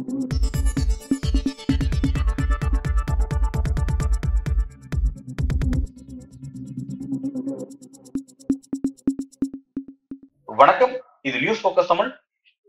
[0.00, 0.20] வணக்கம்.
[11.22, 12.16] இது news focus Tamil.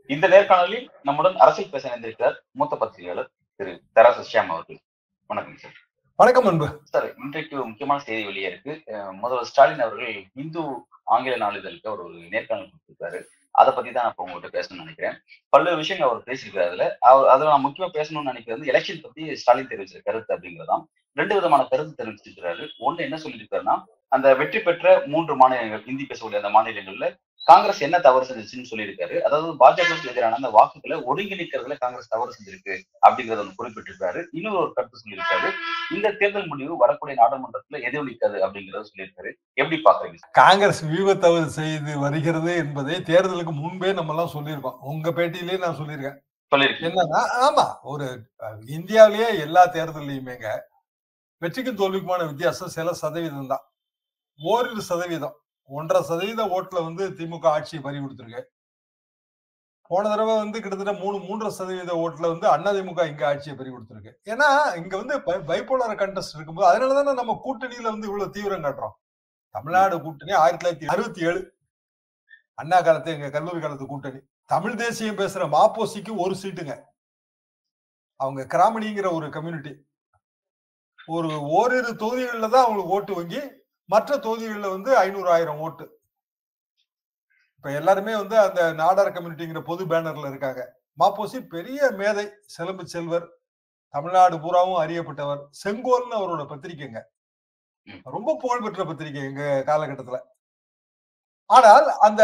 [0.08, 4.80] இந்த நேர்காணலில் நம்முடன் அரசியல் பேச இணைந்திருக்கிறார் மூத்த பத்திரிகையாளர் திரு தராசு ஷியாம் அவர்கள்.
[5.28, 5.76] வணக்கம் சார்.
[6.16, 6.82] வணக்கம் அன்பு.
[6.84, 8.82] சார் இன்றைக்கு முக்கியமான செய்தி வெளியே இருக்கு.
[9.12, 10.62] முதல்வர் ஸ்டாலின் அவர்கள் இந்து
[11.04, 13.24] ஆங்கில நாளிதழுக்கு அவர் ஒரு நேர்காணல் கொடுத்திருக்காரு.
[13.52, 15.16] அதை பத்தி தான் நான் இப்போ உங்கள்கிட்ட பேசணும்னு நினைக்கிறேன்.
[15.54, 16.86] பல்வேறு விஷயங்கள் அவர் பேசியிருக்காரு அதுல.
[17.00, 20.86] அவர் அதுல நான் முக்கியமா பேசணும்னு நினைக்கிறது எலெக்ஷன் பத்தி ஸ்டாலின் தெரிவிச்ச கருத்து அப்படிங்கிறதாம்
[21.18, 22.66] ரெண்டு விதமான கருத்து தெரிவிச்சிருக்கிறாரு.
[22.88, 23.76] ஒண்ணு என்ன சொல்லியிருக்காருன்னா
[24.16, 27.08] அந்த வெற்றி பெற்ற மூன்று மாநிலங்கள் இந்தி பேசக்கூடிய அந்த மாநிலங்கள்ல
[27.46, 29.22] காங்கிரஸ் என்ன தவறு செஞ்சுச்சுன்னு சொல்லியிருக்காரு.
[29.22, 32.74] அதாவது பாஜகவுக்கு எதிரான அந்த வாக்குகளை ஒருங்கிணைக்கிறதுல காங்கிரஸ் தவறு செஞ்சிருக்கு
[33.08, 34.26] அப்படிங்கறத ஒன்று குறிப்பிட்டிருக்காரு.
[34.32, 35.50] இன்னொரு ஒரு கருத்து சொல்லியிருக்காரு.
[35.96, 39.32] இந்த தேர்தல் முடிவு வரக்கூடிய நாடாளுமன்றத்துல எதிரொலிக்காது அப்படிங்கறத சொல்லியிருக்காரு.
[39.54, 40.32] எப்படி பாக்குறீங்க?
[40.32, 44.80] காங்கிரஸ் வியூக தவறு செய்து வருகிறது என்பதை தேர்தலுக்கு முன்பே நம்ம எல்லாம் சொல்லியிருக்கோம்.
[44.80, 46.20] உங்க பேட்டியிலேயே நான் சொல்லியிருக்கேன்.
[46.52, 48.08] என்னன்னா ஆமா ஒரு
[48.66, 50.48] இந்தியாவிலேயே எல்லா தேர்தலையுமேங்க
[51.42, 53.64] வெற்றிக்கும் தோல்விக்குமான வித்தியாசம் சில சதவீதம் தான்
[54.40, 55.36] ஓரிரு சதவீதம்.
[55.70, 58.42] ஒன்றரை சதவீத ஓட்டுல வந்து திமுக ஆட்சியை பறி கொடுத்துருக்கு.
[59.90, 64.12] போன தடவை வந்து கிட்டத்தட்ட மூணு மூன்றரை சதவீத ஓட்டுல வந்து அதிமுக இங்க ஆட்சியை பறி கொடுத்துருக்கு.
[64.32, 64.50] ஏன்னா
[64.82, 65.16] இங்க வந்து
[65.50, 68.96] பைப்போலார் கண்டஸ்ட் இருக்கும்போது அதனாலதானே நம்ம கூட்டணியில வந்து இவ்வளவு தீவிரம் காட்டுறோம்.
[69.56, 71.42] தமிழ்நாடு கூட்டணி ஆயிரத்தி தொள்ளாயிரத்தி அறுபத்தி ஏழு.
[72.62, 74.20] அண்ணா காலத்து எங்க கல்லூரி காலத்து கூட்டணி.
[74.54, 76.74] தமிழ் தேசியம் பேசுற மாப்போசிக்கு ஒரு சீட்டுங்க.
[78.20, 79.74] அவங்க கிராமணிங்கிற ஒரு கம்யூனிட்டி
[81.16, 83.42] ஒரு ஓரிரு தொகுதிகளில் தான் அவங்களுக்கு ஓட்டு வங்கி
[83.94, 85.86] மற்ற தொகுதிகளில் வந்து ஐநூறு ஆயிரம் ஓட்டு.
[87.58, 90.62] இப்ப எல்லாருமே வந்து அந்த நாடார் கம்யூனிட்டிங்கிற பொது பேனர்ல இருக்காங்க.
[91.02, 92.26] மாப்போசி பெரிய மேதை
[92.56, 93.28] செலம்பு செல்வர்
[93.94, 97.00] தமிழ்நாடு பூராவும் அறியப்பட்டவர் செங்கோல்னு அவரோட பத்திரிக்கைங்க.
[98.16, 100.20] ரொம்ப புகழ்பெற்ற பத்திரிகை எங்க காலகட்டத்துல.
[101.50, 102.24] ஆனால் அந்த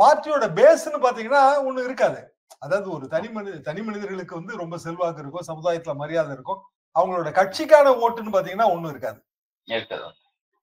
[0.00, 2.20] பார்ட்டியோட பேஸ்ன்னு பாத்தீங்கன்னா ஒண்ணு இருக்காது.
[2.64, 6.60] அதாவது ஒரு தனி மனித தனி மனிதர்களுக்கு வந்து ரொம்ப செல்வாக்கு இருக்கும் சமுதாயத்துல மரியாதை இருக்கும்.
[6.96, 9.20] அவங்களோட கட்சிக்கான ஓட்டுன்னு பாத்தீங்கன்னா ஒண்ணும் இருக்குது.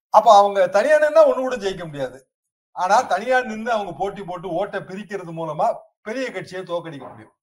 [0.10, 2.32] அப்ப அவங்க தனியா நின்னா ஒண்ணு கூட ஜெயிக்க முடியாது.
[2.72, 5.68] ஆனா தனியா நின்று அவங்க போட்டி போட்டு ஓட்டை பிரிக்கிறது மூலமா
[6.02, 7.34] பெரிய கட்சியை தோக்கடிக்க முடியும்.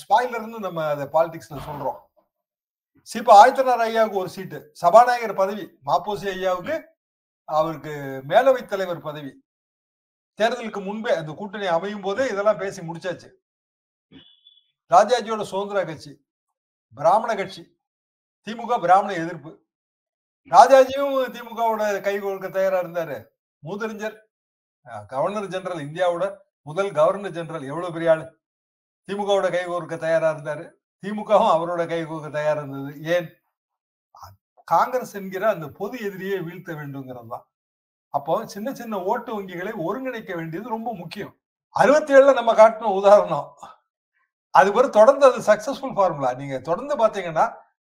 [0.00, 1.98] ஸ்பாயிலர்னு நம்ம அதை பாலிடிக்ஸ்ல சொல்றோம்.
[3.12, 6.76] சிப்ப ஆயத்தனார் ஐயாவுக்கு ஒரு சீட்டு சபாநாயகர் பதவி மாப்போசி ஐயாவுக்கு
[7.44, 9.32] அவருக்கு மேலவை தலைவர் பதவி.
[10.38, 13.28] தேர்தலுக்கு முன்பே அந்த கூட்டணி அமையும் போதே இதெல்லாம் பேசி முடிச்சாச்சு.
[14.90, 16.12] ராஜாஜியோட சுதந்திர கட்சி
[16.94, 17.62] பிராமண கட்சி
[18.46, 19.67] திமுக பிராமண எதிர்ப்பு.
[20.54, 23.16] ராஜாஜியும் திமுகவோட கை கொடுக்க தயாரா இருந்தாரு.
[23.62, 24.16] மூதறிஞர்
[25.12, 26.26] கவர்னர் ஜெனரல் இந்தியாவோட
[26.68, 28.24] முதல் கவர்னர் ஜெனரல் எவ்வளவு பெரிய ஆளு?
[29.08, 30.64] திமுகவோட கை கோர்க்க தயாரா இருந்தாரு.
[31.02, 32.92] திமுகவும் அவரோட கை கோர்க்க தயாரா இருந்தது.
[33.14, 33.28] ஏன்?
[34.64, 37.44] காங்கிரஸ் என்கிற அந்த பொது எதிரியை வீழ்த்த வேண்டுங்கிறது தான்.
[38.14, 41.32] அப்போ சின்ன சின்ன ஓட்டு வங்கிகளை ஒருங்கிணைக்க வேண்டியது ரொம்ப முக்கியம்.
[41.76, 43.48] அறுபத்தி ஏழுல நம்ம காட்டின உதாரணம்.
[44.54, 47.46] அது பிறகு தொடர்ந்து அது சக்சஸ்ஃபுல் ஃபார்முலா நீங்க தொடர்ந்து பாத்தீங்கன்னா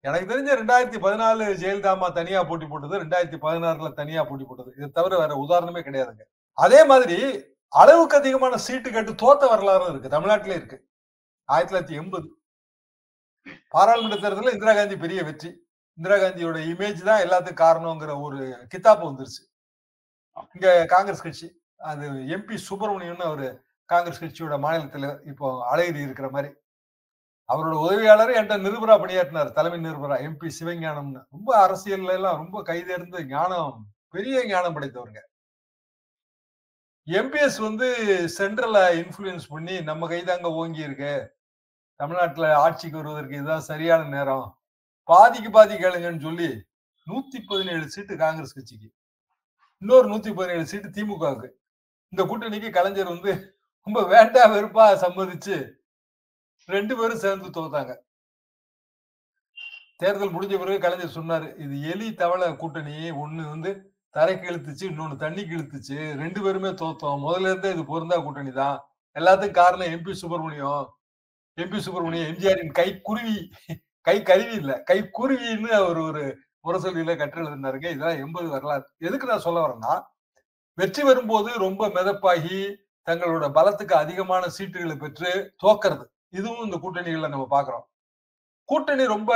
[0.08, 4.70] எனக்கு தெரிஞ்ச ரெண்டாயிரத்தி பதினாலு ஜெயலலிதாமா தனியா போட்டி போட்டது ரெண்டாயிரத்தி பதினாறுல தனியா போட்டி போட்டது.
[4.78, 6.24] இது தவிர வேற உதாரணமே கிடையாதுங்க.
[6.66, 7.18] அதே மாதிரி
[7.82, 10.14] அளவுக்கு அதிகமான சீட்டு கேட்டு தோத்த வரலாறும் இருக்கு.
[10.16, 10.78] தமிழ்நாட்டிலே இருக்கு.
[11.50, 12.28] ஆயிரத்தி தொள்ளாயிரத்தி எண்பது.
[13.74, 15.52] பாராளுமன்ற தேர்தலில் இந்திரா காந்தி பெரிய வெற்றி.
[15.98, 18.40] இந்திரா காந்தியோட இமேஜ் தான் எல்லாத்துக்கும் காரணங்கிற ஒரு
[18.74, 19.42] கித்தாப்பு வந்துருச்சு.
[20.56, 21.48] இங்க காங்கிரஸ் கட்சி
[21.92, 22.06] அது
[22.36, 23.48] எம்பி சுப்பிரமணியம்னு அவரு
[23.90, 26.50] காங்கிரஸ் கட்சியோட மாநிலத்துல இப்போ அழகிரி இருக்கிற மாதிரி.
[27.50, 29.52] அவரோட உதவியாளர் என்கிட்ட நிருபரா பணியாற்றினார்.
[29.52, 31.22] தலைமை நிருபரா எம்பி சிவஞானம்னு.
[31.36, 35.22] ரொம்ப அரசியல்ல எல்லாம் ரொம்ப கைதேர்ந்து ஞானம் பெரிய ஞானம் படைத்தவருங்க.
[37.08, 37.88] எம்பிஎஸ் வந்து
[38.38, 41.14] சென்ட்ரல இன்ஃபுளுயன்ஸ் பண்ணி நம்ம கைதாங்க ஓங்கி இருக்கு.
[41.96, 44.48] தமிழ்நாட்டுல ஆட்சிக்கு வருவதற்கு இதுதான் சரியான நேரம்.
[45.04, 46.50] பாதிக்கு பாதி கேளுங்கன்னு சொல்லி
[47.08, 48.90] நூத்தி பதினேழு சீட்டு காங்கிரஸ் கட்சிக்கு.
[49.82, 51.50] இன்னொரு நூத்தி பதினேழு சீட்டு திமுகவுக்கு.
[52.14, 53.34] இந்த கூட்டணிக்கு கலைஞர் வந்து
[53.84, 55.58] ரொம்ப வேண்டாம் வெறுப்பா சம்மதிச்சு
[56.76, 57.94] ரெண்டு பேரும் சேர்ந்து தோத்தாங்க.
[60.02, 63.72] தேர்தல் முடிஞ்ச பிறகு கலைஞர் சொன்னாரு இது எலி தவளை கூட்டணி ஒண்ணு வந்து
[64.16, 67.24] தரைக்கு இழுத்துச்சு இன்னொன்னு தண்ணிக்கு இழுத்துச்சு ரெண்டு பேருமே தோத்தோம்.
[67.26, 68.78] முதல்ல இருந்தே இது பொருந்தா கூட்டணி தான்.
[69.16, 70.86] எல்லாத்துக்கும் காரணம் எம்பி சுப்பிரமணியம்.
[71.58, 73.38] எம்பி சுப்பிரமணியம் எம்ஜிஆரின் கை குருவி.
[74.08, 76.24] கை கருவி இல்ல கை குருவின்னு அவர் ஒரு
[76.66, 77.88] முரசொலியில கற்று எழுதினாருங்க.
[77.96, 78.86] இதெல்லாம் எண்பது வரலாறு.
[79.08, 79.94] எதுக்கு நான் சொல்ல வரேன்னா
[80.78, 82.58] வெற்றி வரும்போது ரொம்ப மிதப்பாகி
[83.08, 85.30] தங்களோட பலத்துக்கு அதிகமான சீட்டுகளை பெற்று
[85.64, 86.06] தோக்கிறது.
[86.34, 87.86] இதுவும் இந்த கூட்டணிகள்ல நம்ம பாக்குறோம்.
[88.70, 89.32] கூட்டணி ரொம்ப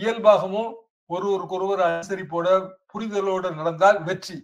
[0.00, 0.70] இயல்பாகவும்
[1.14, 2.46] ஒருவருக்கொருவர் அனுசரிப்போட
[2.92, 4.36] புரிதலோட நடந்தால் வெற்றி.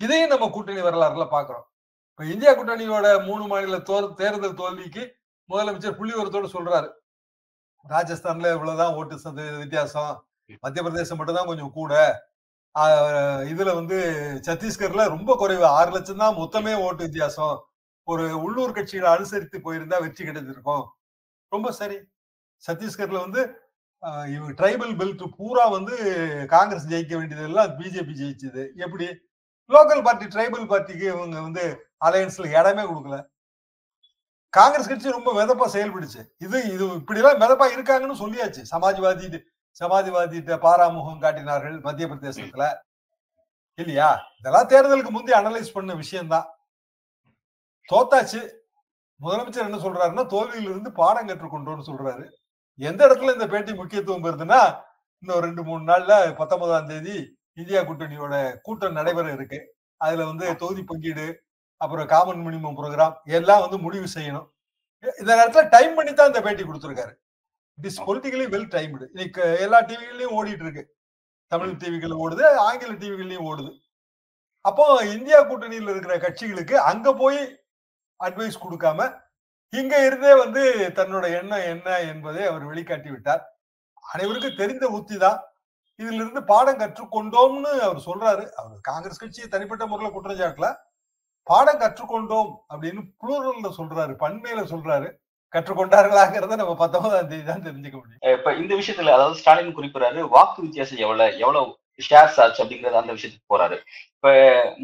[0.00, 1.66] இதையும் நம்ம கூட்டணி வரலாறுல பாக்குறோம்.
[2.12, 5.02] இப்ப இந்தியா கூட்டணியோட மூணு மாநில தோ தேர்தல் தோல்விக்கு
[5.50, 6.88] முதலமைச்சர் புள்ளிவரத்தோடு சொல்றாரு.
[7.84, 10.12] ராஜஸ்தான்ல இவ்வளவுதான் ஓட்டு சதவீத வித்தியாசம்.
[10.64, 11.94] மத்திய பிரதேசம் மட்டும்தான் கொஞ்சம் கூட.
[13.52, 13.98] இதுல வந்து
[14.48, 15.64] சத்தீஸ்கர்ல ரொம்ப குறைவு.
[15.78, 17.56] ஆறு லட்சம் தான் மொத்தமே ஓட்டு வித்தியாசம்.
[18.08, 20.84] ஒரு உள்ளூர் கட்சிகளை அனுசரித்து போயிருந்தா வெற்றி கிடைச்சிருக்கும்
[21.52, 21.98] ரொம்ப சரி.
[22.66, 23.42] சத்தீஸ்கர்ல வந்து
[24.34, 25.94] இவங்க ட்ரைபல் பெல்ட் பூரா வந்து
[26.54, 28.62] காங்கிரஸ் ஜெயிக்க வேண்டியது எல்லாம் பிஜேபி ஜெயிச்சது.
[28.84, 29.06] எப்படி?
[29.70, 31.64] லோக்கல் பார்ட்டி ட்ரைபல் பார்ட்டிக்கு இவங்க வந்து
[32.04, 33.16] அலையன்ஸ்ல இடமே கொடுக்கல.
[34.48, 36.22] காங்கிரஸ் கட்சி ரொம்ப மிதப்பா செயல்படுச்சு.
[36.44, 38.62] இது இது இப்படிலாம் மிதப்பா இருக்காங்கன்னு சொல்லியாச்சு.
[38.72, 39.28] சமாஜ்வாதி
[39.80, 42.64] சமாஜ்வாதிட்ட பாராமுகம் காட்டினார்கள் மத்திய பிரதேசத்துல.
[43.74, 44.08] இல்லையா?
[44.38, 46.48] இதெல்லாம் தேர்தலுக்கு முந்தைய அனலைஸ் பண்ண விஷயம்தான்.
[47.88, 48.40] தோத்தாச்சு.
[49.22, 52.24] முதலமைச்சர் என்ன சொல்றாருன்னா தோல்வியிலிருந்து பாடம் கற்றுக்கொண்டோம்னு சொல்றாரு.
[52.80, 54.60] எந்த இடத்துல இந்த பேட்டி முக்கியத்துவம் பெறுதுன்னா
[55.22, 57.16] இன்னும் ரெண்டு மூணு நாள்ல பத்தொன்பதாம் தேதி
[57.60, 58.34] இந்தியா கூட்டணியோட
[58.66, 59.58] கூட்டம் நடைபெற இருக்கு.
[59.96, 61.26] அதுல வந்து தொகுதி பங்கீடு
[61.76, 64.48] அப்புறம் காமன் மினிமம் ப்ரோக்ராம் எல்லாம் வந்து முடிவு செய்யணும்.
[65.20, 67.12] இந்த நேரத்துல டைம் பண்ணி தான் இந்த பேட்டி கொடுத்திருக்காரு.
[67.78, 70.84] It is politically well timed இன்னைக்கு எல்லா டிவிகள்லயும் ஓடிட்டு இருக்கு.
[71.52, 73.72] தமிழ் டிவிகள் ஓடுது ஆங்கில டிவிகள்லயும் ஓடுது.
[74.64, 74.84] அப்போ
[75.16, 77.38] இந்தியா கூட்டணியில் இருக்கிற கட்சிகளுக்கு அங்க போய்
[78.26, 79.08] அட்வைஸ் கொடுக்காம
[79.72, 80.62] இங்க இருந்தே வந்து
[80.98, 83.42] தன்னோட எண்ணம் என்ன என்பதை அவர் வெளிக்காட்டி விட்டார்.
[84.04, 85.38] அனைவருக்கும் தெரிந்த உத்தி தான்.
[86.00, 88.44] இதுல இருந்து பாடம் கற்றுக்கொண்டோம்னு அவர் சொல்றாரு.
[88.60, 90.68] அவர் காங்கிரஸ் கட்சியை தனிப்பட்ட முறையில் குற்றம் சாட்டல
[91.46, 94.12] பாடம் கற்றுக்கொண்டோம் அப்படின்னு புளூரல்ல சொல்றாரு.
[94.22, 95.08] பன்மையில சொல்றாரு.
[95.54, 98.20] கற்றுக்கொண்டார்களாங்கிறத நம்ம பத்தொன்பதாம் தேதி தான் தெரிஞ்சுக்க முடியும்.
[98.38, 101.78] இப்ப இந்த விஷயத்துல அதாவது ஸ்டாலின் குறிப்பிடுறாரு வாக்கு வித்தியாசம் எவ்வளவு எவ்வளவு
[102.08, 103.78] ஷேர்ஸ் ஆச்சு அப்படிங்கறது அந்த விஷயத்துக்கு போறாரு.
[104.16, 104.28] இப்ப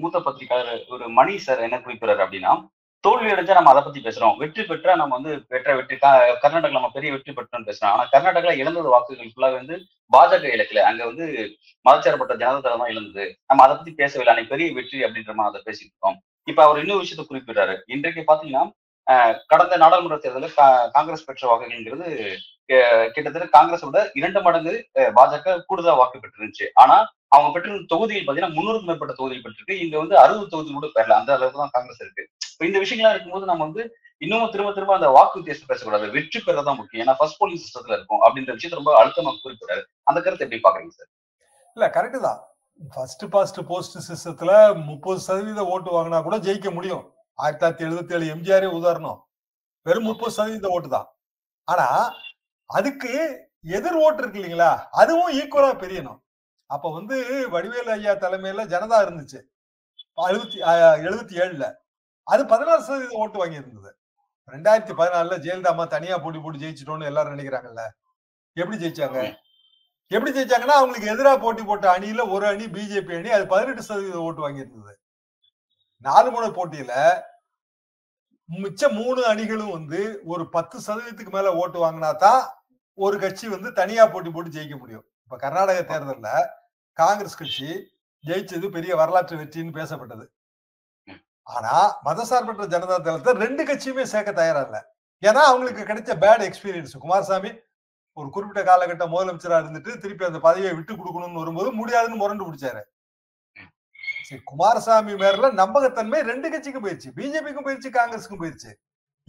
[0.01, 2.55] மூத்த பத்திரிகையாளர் ஒரு மணி சார் என்ன குறிப்பிடாரு அப்படின்னா
[3.05, 4.37] தோல்வி அடைஞ்சா நம்ம அதை பத்தி பேசுறோம்.
[4.43, 5.97] வெற்றி பெற்றா நம்ம வந்து பெற்ற வெற்றி
[6.43, 7.93] கர்நாடகா நம்ம பெரிய வெற்றி பெற்றோம்னு பேசுறோம்.
[7.95, 9.77] ஆனா கர்நாடகா இழந்தது வாக்குகள் ஃபுல்லாக வந்து
[10.15, 10.83] பாஜக இலக்கில.
[10.89, 11.27] அங்க வந்து
[11.89, 13.25] மதச்சார்பற்ற ஜனதா தளம் தான் இழந்தது.
[13.51, 14.33] நம்ம அதை பத்தி பேசவில்லை.
[14.33, 16.19] அன்னைக்கு பெரிய வெற்றி அப்படின்ற மாதிரி அதை பேசிட்டு இருக்கோம்.
[16.51, 17.77] இப்ப அவர் இன்னொரு விஷயத்தை குறிப்பிடுறாரு.
[17.97, 18.65] இன்றைக்கு பாத்தீங்கன்னா
[19.53, 20.57] கடந்த நாடாளுமன்ற தேர்தலில்
[20.97, 22.09] காங்கிரஸ் பெற்ற வாக்குகள்ங்கிறது
[23.15, 24.73] கிட்டத்தட்ட காங்கிரஸ் விட இரண்டு மடங்கு
[25.19, 26.67] பாஜக கூடுதலா வாக்கு பெற்றிருந்துச்சு.
[26.83, 26.97] ஆனா
[27.35, 29.77] அவங்க பெற்றிருந்த தொகுதியில் பாத்தீங்கன்னா முன்னூறுக்கும் மேற்பட்ட தொகுதியில் பெற்றிருக்கு.
[29.85, 31.19] இங்க வந்து அறுபது தொகுதி கூட பெறல.
[31.21, 32.25] அந்த அளவுக்கு தான் காங்கிரஸ் இருக்கு.
[32.53, 33.85] இப்ப இந்த விஷயங்கள்லாம் இருக்கும்போது நம்ம வந்து
[34.25, 36.07] இன்னமும் திரும்ப திரும்ப அந்த வாக்கு வித்தியாசம் பேசக்கூடாது.
[36.17, 37.03] வெற்றி பெறதான் முக்கியம்.
[37.05, 41.11] ஏன்னா ஃபர்ஸ்ட் போலிங் சிஸ்டத்துல இருக்கும் அப்படின்ற விஷயத்தை ரொம்ப அழுத்தமா குறிப்பிடாரு அந்த கருத்தை எப்படி பாக்குறீங்க சார்
[41.77, 42.41] இல்ல கரெக்டு தான்.
[42.95, 44.53] ஃபர்ஸ்ட் பாஸ்ட் போஸ்ட் சிஸ்டத்துல
[44.89, 47.05] முப்பது சதவீத ஓட்டு வாங்கினா கூட ஜெயிக்க முடியும்.
[47.39, 49.19] ஆயிரத்தி தொள்ளாயிரத்தி எழுபத்தி ஏழு எம்ஜிஆரே உதாரணம்.
[49.87, 51.09] வெறும் முப்பது சதவீத ஓட்டு தான்.
[51.69, 51.87] ஆனா
[52.71, 53.11] அதுக்கு
[53.77, 54.71] எதிர் ஓட்டு இருக்கு இல்லைங்களா?
[54.93, 56.19] அதுவும் ஈக்குவலா பெரியணும்.
[56.71, 57.17] அப்ப வந்து
[57.55, 59.41] வடிவேலு ஐயா தலைமையில ஜனதா இருந்துச்சு.
[60.19, 60.59] அறுபத்தி
[61.07, 61.65] எழுபத்தி ஏழுல.
[62.27, 63.91] அது பதினாறு சதவீத ஓட்டு வாங்கி இருந்தது
[64.49, 67.83] ரெண்டாயிரத்தி பதினாலுல ஜெயலலிதா அம்மா தனியா போட்டி போட்டு ஜெயிச்சிட்டோம்னு எல்லாரும் நினைக்கிறாங்கல்ல?
[68.57, 69.19] எப்படி ஜெயிச்சாங்க?
[70.11, 74.45] எப்படி ஜெயிச்சாங்கன்னா அவங்களுக்கு எதிராக போட்டி போட்ட அணியில ஒரு அணி பிஜேபி அணி அது பதினெட்டு சதவீத ஓட்டு
[74.45, 74.95] வாங்கி இருந்தது
[76.05, 76.93] நாலு முனை போட்டியில
[78.49, 80.01] மிச்ச மூணு அணிகளும் வந்து
[80.33, 82.43] ஒரு பத்து சதவீதத்துக்கு மேல ஓட்டு வாங்கினா தான்
[82.99, 85.05] ஒரு கட்சி வந்து தனியா போட்டி போட்டு ஜெயிக்க முடியும்.
[85.25, 86.31] இப்ப கர்நாடக தேர்தல்ல
[86.97, 87.69] காங்கிரஸ் கட்சி
[88.25, 90.25] ஜெயிச்சது பெரிய வரலாற்று வெற்றின்னு பேசப்பட்டது.
[91.47, 91.75] ஆனா
[92.07, 94.79] மதசார்பற்ற ஜனதா தளத்தை ரெண்டு கட்சியுமே சேர்க்க தயாரா இல்ல.
[95.23, 97.51] ஏன்னா அவங்களுக்கு கிடைச்ச பேட் எக்ஸ்பீரியன்ஸ் குமாரசாமி
[98.17, 102.83] ஒரு குறிப்பிட்ட காலகட்டம் முதலமைச்சரா இருந்துட்டு திருப்பி அந்த பதவியை விட்டு கொடுக்கணும்னு வரும்போது முடியாதுன்னு முரண்டு பிடிச்சாரு.
[102.83, 102.96] சரி
[104.51, 107.11] குமாரசாமி மேல நம்பகத்தன்மை ரெண்டு கட்சிக்கும் போயிருச்சு.
[107.19, 108.73] பிஜேபிக்கும் போயிருச்சு காங்கிரஸுக்கும் போயிருச்சு.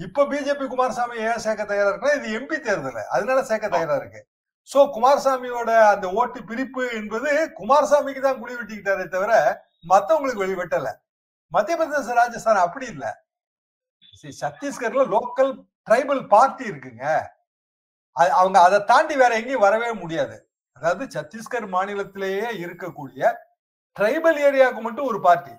[0.05, 2.99] இப்ப பிஜேபி குமாரசாமி ஏன் சேர்க்க தயாரா இருக்குன்னா இது எம்பி தேர்தல்.
[3.15, 4.21] அதனால சேர்க்க தயாரா இருக்கு.
[4.69, 9.33] சோ குமாரசாமியோட அந்த ஓட்டு பிரிப்பு என்பது குமாரசாமிக்கு தான் குழி வெட்டிக்கிட்டாரே தவிர
[9.91, 10.89] மத்தவங்களுக்கு வெளி வெட்டல
[11.51, 13.05] மத்திய பிரதேச ராஜஸ்தான் அப்படி இல்ல.
[14.43, 15.51] சத்தீஸ்கர்ல லோக்கல்
[15.87, 17.05] ட்ரைபல் பார்ட்டி இருக்குங்க.
[18.41, 20.37] அவங்க அதை தாண்டி வேற எங்கேயும் வரவே முடியாது.
[20.77, 23.31] அதாவது சத்தீஸ்கர் மாநிலத்திலேயே இருக்கக்கூடிய
[23.97, 25.53] ட்ரைபல் ஏரியாவுக்கு மட்டும் ஒரு பார்ட்டி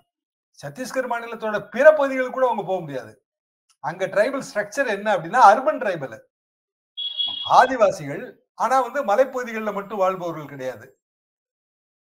[0.59, 3.12] சத்தீஸ்கர் மாநிலத்தோட பிற பகுதிகளுக்கு கூட அவங்க போக முடியாது.
[3.85, 6.16] அங்க ட்ரைபல் ஸ்ட்ரக்சர் என்ன அப்படின்னா அர்பன் ட்ரைபல்
[7.59, 8.23] ஆதிவாசிகள்
[8.62, 10.87] ஆனா வந்து மலைப்பகுதிகளில் மட்டும் வாழ்பவர்கள் கிடையாது.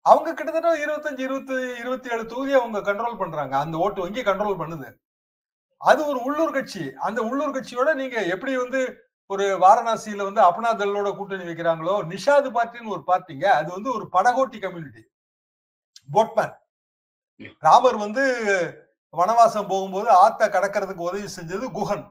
[0.04, 3.54] அவங்க கிட்டத்தட்ட இருபத்தஞ்சு இருபத்தி இருபத்தி ஏழு தொகுதி அவங்க கண்ட்ரோல் பண்றாங்க.
[3.64, 4.88] அந்த ஓட்டு வங்கி கண்ட்ரோல் பண்ணுது.
[5.80, 6.84] அது ஒரு உள்ளூர் கட்சி.
[7.06, 8.80] அந்த உள்ளூர் கட்சியோட நீங்க எப்படி வந்து
[9.30, 14.58] ஒரு வாரணாசியில வந்து அப்னா தளோட கூட்டணி வைக்கிறாங்களோ நிஷாது பார்ட்டின்னு ஒரு பார்ட்டிங்க அது வந்து ஒரு படகோட்டி
[14.64, 15.02] கம்யூனிட்டி
[16.08, 16.54] போட்மேன்
[17.66, 18.24] ராமர் வந்து
[19.14, 22.04] வனவாசம் போகும்போது ஆத்த கடக்கிறதுக்கு உதவி செஞ்சது குஹன்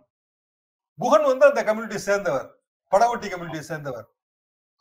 [0.99, 2.47] குஹன் வந்து அந்த கம்யூனிட்டியை சேர்ந்தவர்.
[2.91, 4.07] படகோட்டி கம்யூனிட்டியை சேர்ந்தவர்.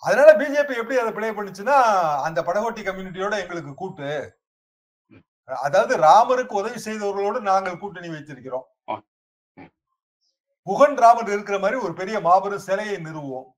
[0.03, 1.77] அதனால பிஜேபி எப்படி அதை பிளே பண்ணுச்சுன்னா
[2.27, 4.09] அந்த படகோட்டி கம்யூனிட்டியோட எங்களுக்கு கூட்டு.
[5.67, 8.67] அதாவது ராமருக்கு உதவி செய்தவர்களோடு நாங்கள் கூட்டணி வைத்திருக்கிறோம்.
[10.67, 13.49] குகன் ராமர் இருக்கிற மாதிரி ஒரு பெரிய மாபெரும் சிலையை நிறுவுவோம்.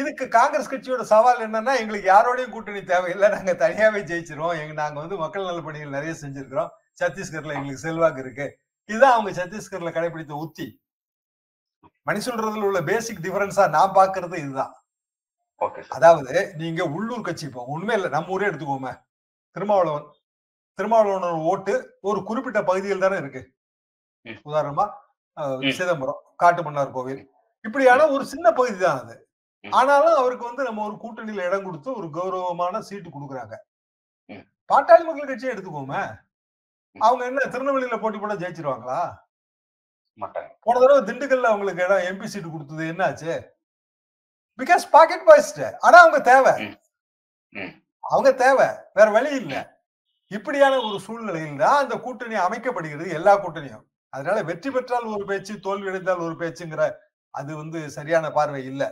[0.00, 3.28] இதுக்கு காங்கிரஸ் கட்சியோட சவால் என்னன்னா எங்களுக்கு யாரோடையும் கூட்டணி தேவையில்லை.
[3.28, 4.58] நாங்க தனியாவே ஜெயிச்சிருவோம்.
[4.60, 6.70] எங்க நாங்க வந்து மக்கள் நல பணிகள் நிறைய செஞ்சிருக்கிறோம்.
[7.00, 8.46] சத்தீஸ்கர்ல எங்களுக்கு செல்வாக்கு இருக்கு.
[8.90, 10.66] இதுதான் அவங்க சத்தீஸ்கர்ல கடைபிடித்த உத்தி.
[12.08, 14.72] மணி சொல்றதுல உள்ள பேசிக் டிஃபரன்ஸா நான் பாக்குறது இதுதான்.
[15.88, 17.62] அதாவது நீங்க உள்ளூர் கட்சி இப்போ
[17.96, 18.92] இல்லை நம்ம ஊரே எடுத்துக்கோமே
[19.56, 20.06] திருமாவளவன்
[20.78, 23.42] திருமாவளவனோட ஓட்டு ஒரு குறிப்பிட்ட பகுதியில் தானே இருக்கு.
[24.50, 24.86] உதாரணமா.
[25.78, 27.22] சிதம்பரம் காட்டுமன்னார் கோவில்.
[27.64, 29.16] இப்படியான ஒரு சின்ன பகுதி தான் அது.
[29.64, 33.54] ஆனாலும் அவருக்கு வந்து நம்ம ஒரு கூட்டணியில இடம் கொடுத்து ஒரு கௌரவமான சீட்டு கொடுக்குறாங்க.
[34.70, 36.02] பாட்டாளி மக்கள் கட்சியை எடுத்துக்கோமே.
[36.96, 39.00] அவங்க என்ன திருநெல்வேலியில போட்டி போட ஜெயிச்சிருவாங்களா?
[40.18, 40.50] மாட்டாங்க.
[40.60, 43.34] போன தடவை திண்டுக்கல்ல அவங்களுக்கு இடம் எம்பி சீட்டு கொடுத்தது என்னாச்சு?
[44.58, 46.54] பிகாஸ் பாக்கெட் பாய்ஸ்ட் ஆனா அவங்க தேவை.
[48.04, 48.66] அவங்க தேவை.
[48.94, 49.54] வேற வழி இல்ல.
[50.30, 53.84] இப்படியான ஒரு சூழ்நிலையில் தான் அந்த கூட்டணி அமைக்கப்படுகிறது எல்லா கூட்டணியும்.
[54.12, 56.84] அதனால வெற்றி பெற்றால் ஒரு பேச்சு தோல்வி அடைந்தால் ஒரு பேச்சுங்கிற
[57.34, 58.82] அது வந்து சரியான பார்வை இல்ல.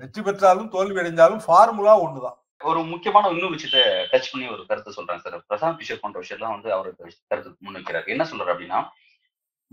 [0.00, 2.36] வெற்றி பெற்றாலும் தோல்வி அடைந்தாலும் ஃபார்முலா ஒண்ணுதான்.
[2.70, 3.80] ஒரு முக்கியமான இன்னொரு விஷயத்த
[4.10, 6.88] டச் பண்ணி ஒரு கருத்தை சொல்றேன் சார் பிரசாந்த் கிஷோர் போன்ற விஷயம்லாம் வந்து அவர்
[7.30, 8.06] கருத்து முன்வைக்கிறார்.
[8.14, 8.80] என்ன சொல்றாரு அப்படின்னா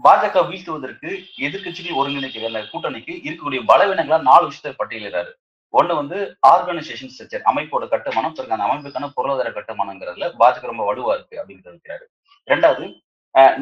[0.06, 1.10] பாஜக வீழ்த்துவதற்கு
[1.46, 5.32] எதிர்கட்சிகள் ஒருங்கிணைக்கிற அந்த கூட்டணிக்கு இருக்கக்கூடிய பலவீனங்களா நாலு விஷயத்தை பட்டியலிடுறாரு.
[5.74, 6.18] ஒண்ணு வந்து
[6.52, 12.06] ஆர்கனைசேஷன் ஸ்ட்ரக்சர் அமைப்போட கட்டுமானம் பிறகு அந்த அமைப்புக்கான பொருளாதார கட்டுமானங்கிறதுல பாஜக ரொம்ப வலுவா இருக்கு அப்படின்னு இருக்கிறாரு.
[12.52, 12.86] ரெண்டாவது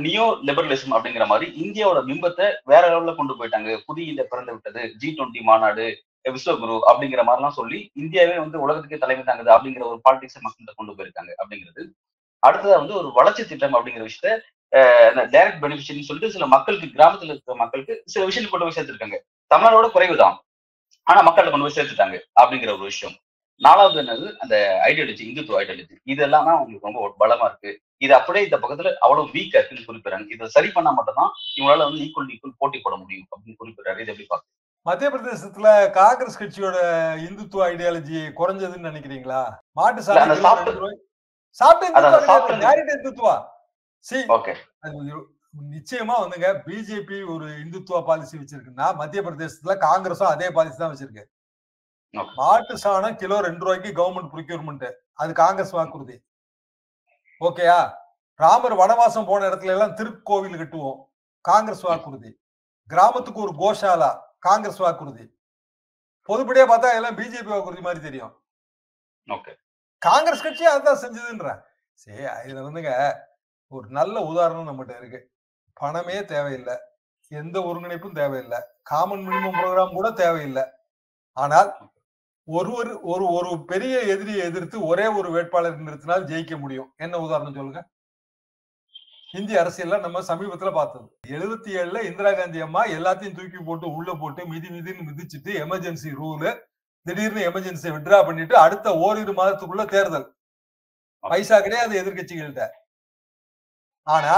[0.04, 3.72] நியோ லிபரலிசம் அப்படிங்கிற மாதிரி இந்தியாவோட பிம்பத்தை வேற லெவல்ல கொண்டு போயிட்டாங்க.
[3.88, 5.88] புதிய இந்தியா பிறந்து விட்டது ஜி டுவெண்ட்டி மாநாடு
[6.30, 11.32] விஸ்வகுரு அப்படிங்கிற மாதிரிலாம் சொல்லி இந்தியாவே வந்து உலகத்துக்கே தலைமை தாங்குது அப்படிங்கிற ஒரு பாலிடிக்ஸை மக்கள்கிட்ட கொண்டு போயிருக்காங்க
[11.44, 11.90] அப்படிங்கிறது.
[12.48, 14.40] அடுத்ததா வந்து ஒரு வளர்ச்சி திட்டம் அப்படிங்கிற விஷயத்த
[14.76, 19.16] டைரக்ட் பெனிஃபிஷியர்னு சொல்லிட்டு சில மக்களுக்கு கிராமத்துல இருக்கிற மக்களுக்கு சில விஷயம் கொண்டு போய் சேர்த்திருக்காங்க.
[19.48, 20.38] குறைவு குறைவுதான்.
[21.04, 23.16] ஆனா மக்கள்கிட்ட கொண்டு போய் சேர்த்துட்டாங்க அப்படிங்கிற ஒரு விஷயம்.
[23.56, 24.36] நாலாவது என்னது?
[24.38, 27.82] அந்த ஐடியாலஜி இந்துத்துவ ஐடியாலஜி இதெல்லாம் தான் உங்களுக்கு ரொம்ப பலமா இருக்கு.
[27.98, 30.32] இது அப்படியே இந்த பக்கத்துல அவ்வளவு வீக்கா இருக்குன்னு குறிப்பிடறாங்க.
[30.32, 34.00] இதை சரி பண்ணா மட்டும்தான் இவங்களால வந்து ஈக்குவல் ஈக்குவல் போட்டி போட முடியும் அப்படின்னு குறிப்பிடறாரு.
[34.00, 34.48] இது எப்படி பாக்கு
[34.86, 36.76] மத்திய பிரதேசத்துல காங்கிரஸ் கட்சியோட
[37.28, 39.58] இந்துத்துவ ஐடியாலஜி குறைஞ்சதுன்னு நினைக்கிறீங்களா?
[39.72, 40.80] மாட்டு சாப்பிட்டு சாப்பிட்டு-
[42.96, 43.46] இந்துத்துவா
[44.00, 44.16] சி
[45.72, 51.24] நிச்சயமா வந்துங்க பிஜேபி ஒரு இந்துத்துவ பாலிசி வச்சிருக்குன்னா மத்திய பிரதேசத்துல காங்கிரஸும் அதே பாலிசி தான் வச்சிருக்கு.
[52.36, 56.24] மாட்டு சாணம் கிலோ ரெண்டு ரூபாய்க்கு கவர்மெண்ட் ப்ரொக்யூர்மெண்ட் அது காங்கிரஸ் வாக்குறுதி.
[57.40, 57.94] ஓகேயா?
[58.36, 61.04] ராமர் வனவாசம் போன இடத்துல எல்லாம் திருக்கோவில் கட்டுவோம்.
[61.42, 62.40] காங்கிரஸ் வாக்குறுதி.
[62.88, 64.24] கிராமத்துக்கு ஒரு கோஷாலா.
[64.48, 65.26] காங்கிரஸ் வாக்குறுதி
[66.30, 68.34] பொதுப்படியா பார்த்தா எல்லாம் பிஜேபி வாக்குறுதி மாதிரி தெரியும்.
[70.02, 71.50] காங்கிரஸ் கட்சி அதுதான் செஞ்சதுன்ற.
[72.04, 72.92] சரி இதுல வந்துங்க
[73.72, 75.20] ஒரு நல்ல உதாரணம் நம்மகிட்ட இருக்கு.
[75.80, 76.76] பணமே தேவையில்லை.
[77.32, 78.60] எந்த ஒருங்கிணைப்பும் தேவையில்லை.
[78.90, 80.64] காமன் மினிமம் ப்ரோக்ராம் கூட தேவையில்லை.
[81.38, 81.70] ஆனால்
[82.48, 86.90] ஒருவர் ஒரு ஒரு பெரிய எதிரியை எதிர்த்து ஒரே ஒரு வேட்பாளர் நிறுத்தினால் ஜெயிக்க முடியும்.
[87.06, 87.82] என்ன உதாரணம் சொல்லுங்க?
[89.38, 91.08] இந்திய அரசியல்ல நம்ம சமீபத்துல பார்த்தது.
[91.36, 96.46] எழுபத்தி ஏழுல இந்திரா காந்தி அம்மா எல்லாத்தையும் தூக்கி போட்டு உள்ள போட்டு மிதி மிதின்னு மிதிச்சுட்டு எமர்ஜென்சி ரூல்
[97.06, 100.28] திடீர்னு எமர்ஜென்சி விட்ரா பண்ணிட்டு அடுத்த ஓரிரு மாதத்துக்குள்ள தேர்தல்.
[101.24, 102.66] பைசா கிடையாது எதிர்கட்சிகள்கிட்ட
[104.08, 104.36] ஆனா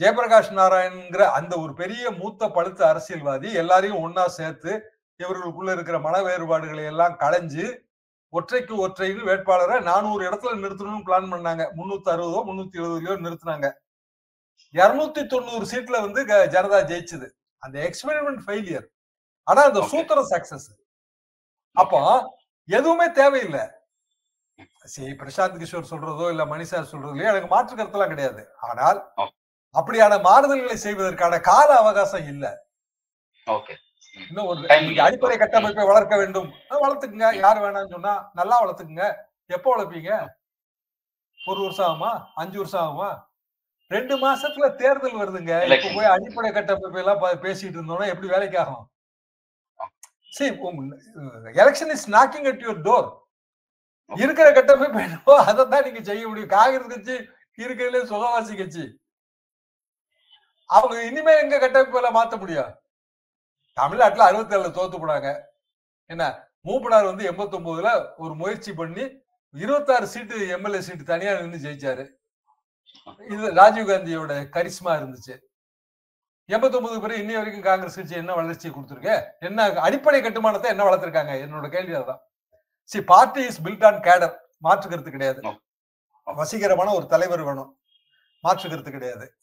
[0.00, 4.72] ஜெயபிரகாஷ் நாராயண்ங்கிற அந்த ஒரு பெரிய மூத்த பழுத்த அரசியல்வாதி எல்லாரையும் ஒன்னா சேர்த்து
[5.20, 7.66] இவர்களுக்குள்ள இருக்கிற மன வேறுபாடுகளை எல்லாம் களைஞ்சு
[8.32, 11.64] ஒற்றைக்கு ஒற்றைன்னு வேட்பாளரை நானூறு இடத்துல நிறுத்தணும்னு பிளான் பண்ணாங்க.
[11.78, 13.66] முன்னூத்தி அறுபதோ முன்னூத்தி எழுபதுலயோ நிறுத்தினாங்க.
[14.74, 16.20] இருநூத்தி தொண்ணூறு சீட்ல வந்து
[16.54, 17.28] ஜனதா ஜெயிச்சது.
[17.62, 18.86] அந்த எக்ஸ்பெரிமெண்ட் ஃபெயிலியர்
[19.46, 19.80] ஆனா அந்த.
[19.92, 20.68] சூத்திரம் சக்சஸ்
[21.76, 22.00] அப்போ
[22.68, 23.64] எதுவுமே தேவையில்லை.
[24.94, 28.42] சரி பிரசாந்த் கிஷோர் சொல்றதோ இல்ல மணிஷா சொல்றதோ எனக்கு மாற்று கருத்தெல்லாம் கிடையாது.
[28.68, 29.32] ஆனால் Okay.
[29.74, 32.46] அப்படியான மாறுதல்களை செய்வதற்கான கால அவகாசம் இல்ல.
[34.26, 34.60] இன்னும் ஒரு.
[35.04, 36.48] அடிப்படை கட்டமைப்பை வளர்க்க வேண்டும்.
[36.82, 37.28] வளர்த்துக்குங்க.
[37.44, 39.06] யார் வேணாம்னு சொன்னா நல்லா வளர்த்துக்குங்க.
[39.56, 40.10] எப்போ வளர்ப்பீங்க?
[41.40, 42.10] ஒரு வருஷம் ஆகுமா?
[42.42, 43.10] அஞ்சு வருஷம் ஆகுமா?
[43.94, 45.52] ரெண்டு மாசத்துல தேர்தல் வருதுங்க.
[45.64, 45.94] இப்ப.
[45.96, 48.84] போய் அடிப்படை கட்டமைப்பை எல்லாம் பேசிட்டு இருந்தோம்னா எப்படி வேலைக்கு ஆகும்?
[50.36, 50.50] சரி
[51.62, 53.08] election is knocking at your door
[54.10, 56.52] இருக்கிற கட்டமைப்பு என்னவோ அதை தான் நீங்க செய்ய முடியும்.
[56.56, 57.14] காங்கிரஸ் கட்சி
[57.62, 58.84] இருக்கிறதுல சுகவாசி கட்சி.
[60.70, 62.72] அவங்க இனிமே எங்க கட்டமைப்புல மாத்த முடியும்?
[63.78, 65.28] தமிழ்நாட்டுல அறுபத்தி ஏழுல தோத்து போனாங்க.
[66.10, 66.24] என்ன?
[66.68, 67.90] மூப்பனார் வந்து எண்பத்தி ஒன்பதுல
[68.24, 69.04] ஒரு முயற்சி பண்ணி
[69.54, 72.04] இருபத்தாறு சீட்டு எம்எல்ஏ சீட்டு தனியா நின்று ஜெயிச்சாரு.
[73.06, 75.38] இது ராஜீவ் காந்தியோட கரிஸ்மா இருந்துச்சு.
[76.48, 79.30] எண்பத்தி ஒன்பது பிறகு இன்னி வரைக்கும் காங்கிரஸ் கட்சி என்ன வளர்ச்சி கொடுத்துருக்கு?
[79.40, 81.34] என்ன அடிப்படை கட்டுமானத்தை என்ன வளர்த்திருக்காங்க?
[81.40, 82.20] என்னோட கேள்வி அதுதான்.
[82.84, 84.36] See party is built on cadre.
[84.58, 85.40] மாற்று கருத்து கிடையாது
[86.26, 87.80] வசீகரமான ஒரு தலைவர் வேணும்.
[88.40, 89.34] மாற்று கருத்து கிடையாது.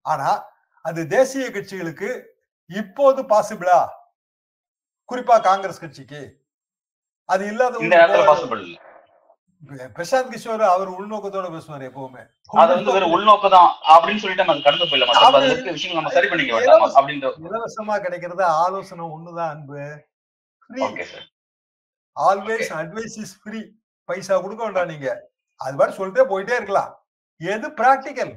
[0.00, 0.44] ஆனா
[0.82, 2.24] அது தேசிய கட்சிகளுக்கு
[2.66, 3.88] இப்போது பாசிபிளா
[5.12, 6.46] குறிப்பா காங்கிரஸ் கட்சிக்கு.
[7.24, 9.53] அது இல்லாத இந்த நேரத்துல பாசிபிள் இல்ல ஒரு-
[9.96, 12.22] பிரசாந்த் கிஷோர் அவர் உள்நோக்கத்தோட பேசுவார் எப்பவுமே.
[12.62, 15.10] அது வந்து வெறும் உள்நோக்கம் தான் அப்படின்னு சொல்லிட்டு நம்ம அது கடந்து போயிடலாம்.
[15.10, 19.84] மத்த அதுல இருக்க விஷயங்கள் நம்ம சரி பண்ணிக்க வேண்டாமா அப்படின்ற இலவசமா கிடைக்கிறது ஆலோசனை ஒண்ணுதான் அன்பு.
[22.16, 23.60] ஆல்வேஸ் அட்வைஸ் இஸ் ஃப்ரீ
[24.08, 25.08] பைசா கொடுக்க வேண்டாம் நீங்க.
[25.60, 26.92] அது மாதிரி சொல்லிட்டே போயிட்டே இருக்கலாம்.
[27.40, 28.34] எது பிராக்டிக்கல்.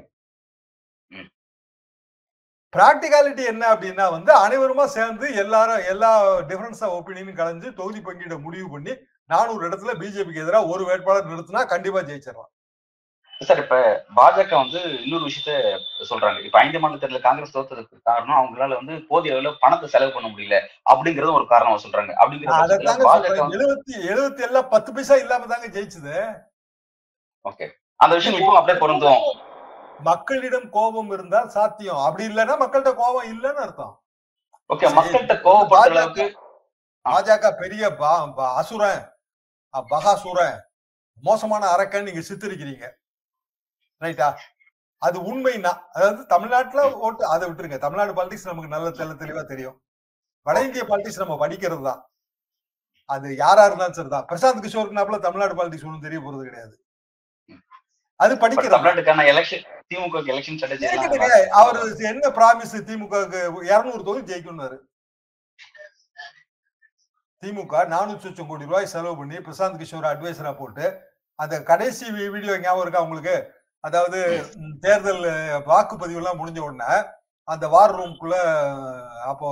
[2.75, 6.09] பிராக்டிகாலிட்டி என்ன அப்படின்னா வந்து அனைவருமா சேர்ந்து எல்லாரும் எல்லா
[6.49, 8.93] டிஃபரன்ஸ் ஆஃப் ஒப்பீனியனும் கலைஞ்சு தொகுதி பங்கீட முடிவு பண்ணி
[9.29, 12.51] நானூறு இடத்துல பிஜேபிக்கு எதிராக ஒரு வேட்பாளர் நிறுத்தினா கண்டிப்பா ஜெயிச்சிடலாம்.
[13.41, 13.77] சார் இப்ப
[14.15, 15.51] பாஜக வந்து இன்னொரு விஷயத்த
[16.09, 16.39] சொல்றாங்க.
[16.45, 20.57] இப்ப ஐந்து மாநில தேர்தல் காங்கிரஸ் தோத்ததுக்கு காரணம் அவங்களால வந்து போதிய அளவுல பணத்தை செலவு பண்ண முடியல
[20.91, 22.13] அப்படிங்கறது ஒரு காரணம் சொல்றாங்க.
[22.21, 26.15] அப்படிங்கிற பட்சத்துல அதைத்தாங்க பாஜக சொல்றேன் வந்து எழுபத்தி எழுபத்தி எல்லாம் பத்து பைசா இல்லாம தாங்க ஜெயிச்சது.
[27.45, 27.67] ஓகே.
[27.95, 29.21] அந்த விஷயம் இப்போ அப்படியே பொருந்தும்.
[30.09, 32.01] மக்களிடம் கோபம் இருந்தால் சாத்தியம்.
[32.07, 33.93] அப்படி இல்லைன்னா மக்கள்கிட்ட கோபம் இல்லைன்னு அர்த்தம்.
[34.69, 34.87] ஓகே.
[34.97, 36.25] மக்கள்கிட்ட கோவப்படுற பாஜக அளவுக்கு
[37.05, 37.83] பாஜக பெரிய
[38.61, 39.03] அசுரன்.
[39.77, 40.57] அ, பகாசுரன்
[41.23, 42.85] மோசமான அரக்கன் நீங்க சித்தரிக்கிறீங்க.
[44.01, 44.27] ரைட்டா
[45.01, 47.77] அது உண்மைன்னா அதாவது தமிழ்நாட்டுல ஓட்டு அதை விட்டுருங்க.
[47.77, 49.77] தமிழ்நாடு பாலிடிக்ஸ் நமக்கு நல்ல தெள்ள தெளிவா தெரியும்.
[50.45, 52.01] வட இந்திய பாலிடிக்ஸ் நம்ம படிக்கிறது தான்.
[53.09, 56.75] அது யாரா இருந்தாலும் சரிதான் பிரசாந்த் கிஷோருக்குனாப்புல தமிழ்நாடு பாலிடிக்ஸ் ஒன்றும் தெரிய போறது கிடையாது.
[58.19, 58.75] அது பட் படிக்கிறது
[60.93, 61.27] திமுக
[61.59, 61.81] அவரு
[62.11, 63.41] என்ன பிராமிஸ் திமுகவுக்கு?
[63.69, 64.77] இருநூறு தொகுதி ஜெயிக்கணும்னாரு
[67.43, 70.85] திமுக நானூத்தி லட்சம் கோடி ரூபாய் செலவு பண்ணி பிரசாந்த் கிஷோர் அட்வைசரா போட்டு
[71.39, 73.35] அந்த கடைசி வீடியோ ஞாபகம் இருக்கா உங்களுக்கு?
[73.83, 74.19] அதாவது
[74.85, 75.21] தேர்தல்
[75.71, 76.93] வாக்குப்பதிவு எல்லாம் முடிஞ்ச உடனே
[77.47, 78.37] அந்த வார் ரூம்குள்ள
[79.31, 79.47] அப்போ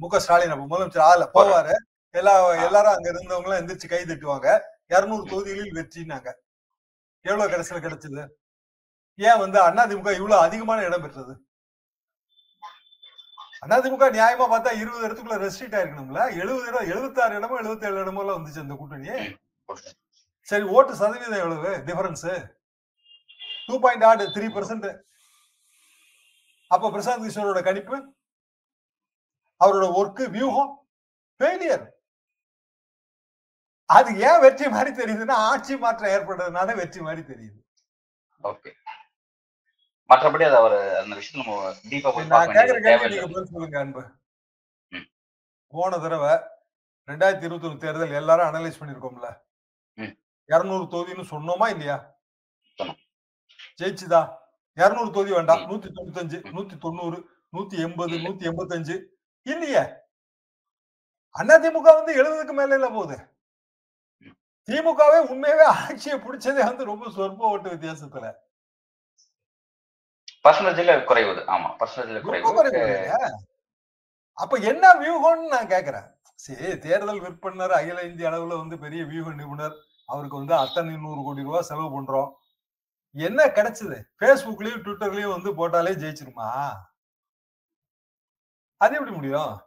[0.00, 1.74] மு க ஸ்டாலின் அப்போ முதலமைச்சர் ஆள போவாரு.
[2.14, 2.32] எல்லா
[2.66, 4.48] எல்லாரும் அங்க இருந்தவங்க எல்லாம் எந்திரிச்சு கை தட்டுவாங்க.
[4.94, 6.28] இருநூறு தொகுதிகளில் வெற்றினாங்க
[7.24, 8.22] எவ்வளவு கடைசியில கிடைச்சது?
[9.18, 11.32] ஏன் வந்து அதிமுக இவ்வளவு அதிகமான இடம் பெற்றது?
[13.62, 16.20] அதிமுக நியாயமா பார்த்தா இருபது இடத்துக்குள்ள ரெஸ்ட்ரிக்ட் ஆயிருக்கணும்ல?
[16.42, 19.10] எழுபது இடம் எழுபத்தாறு இடமோ எழுபத்தேழு இடமோ எல்லாம் வந்துச்சு அந்த கூட்டணி
[20.48, 21.72] சரி ஓட்டு சதவீதம் எவ்வளவு?
[21.88, 22.26] Difference
[23.66, 24.88] two point eight three percent
[26.70, 27.96] அப்ப பிரசாந்த் கிஷோரோட கணிப்பு
[29.60, 30.72] அவரோட ஒர்க் வியூகம்
[31.40, 31.84] ஃபெயிலியர்
[33.90, 37.58] அது ஏன் வெற்றி மாதிரி தெரியுதுன்னா ஆட்சி மாற்றம் ஏற்படுறதுனால வெற்றி மாதிரி தெரியுது.
[38.44, 38.70] ஓகே
[40.10, 44.02] மற்றபடி அது அவர் அந்த விஷயத்துல நம்ம டீப்பா போய் பார்க்க சொல்லுங்க அன்பு.
[45.74, 46.32] போன தடவை
[47.08, 49.28] ரெண்டாயிரத்தி இருபத்தி ஒண்ணு தேர்தல் எல்லாரும் அனலைஸ் பண்ணிருக்கோம்ல.
[50.50, 51.96] இருநூறு தொகுதின்னு சொன்னோமா இல்லையா.
[53.78, 54.22] ஜெயிச்சுதா
[54.78, 55.62] இருநூறு தொகுதி வேண்டாம்.
[55.70, 56.38] நூத்தி தொண்ணூத்தஞ்சு.
[56.56, 57.18] நூத்தி தொண்ணூறு
[57.56, 58.16] நூத்தி எண்பது.
[58.26, 58.96] நூத்தி எண்பத்தஞ்சு
[59.46, 59.82] இல்லையே
[61.34, 63.16] அதிமுக வந்து எழுபதுக்கு மேல இல்ல போகுது.
[64.68, 68.26] திமுகவே உண்மையாவே ஆட்சியை பிடிச்சதே வந்து ரொம்ப சொற்ப ஓட்டு வித்தியாசத்துல
[70.48, 71.42] பர்சன்டேஜ்ல குறைவுது.
[71.46, 73.16] ஆமா பர்சன்டேஜ்ல ரொம்ப குறைவு குறைவு இல்லையா?
[74.32, 76.18] அப்ப என்ன வியூகம்னு நான் கேக்குறேன்.
[76.34, 79.76] சரி தேர்தல் விற்பனர் அகில இந்திய அளவுல வந்து பெரிய வியூக நிபுணர்.
[80.06, 82.30] அவருக்கு வந்து அத்தனை நூறு கோடி ரூபாய் செலவு பண்றோம்.
[83.12, 84.02] என்ன கிடைச்சது?
[84.20, 86.70] பேஸ்புக்லயும் ட்விட்டர்லயும் வந்து போட்டாலே ஜெயிச்சிருமா?
[88.76, 89.60] அது எப்படி முடியும்?